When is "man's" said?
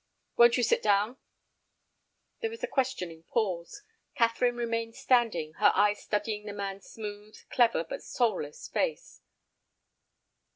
6.53-6.89